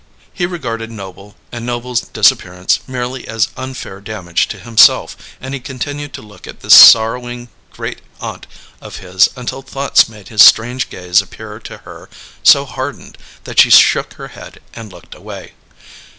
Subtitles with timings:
[0.33, 6.11] He regarded Noble and Noble's disappearance merely as unfair damage to himself, and he continued
[6.13, 8.47] to look at this sorrowing great aunt
[8.81, 12.09] of his until his thoughts made his strange gaze appear to her
[12.41, 15.51] so hardened that she shook her head and looked away.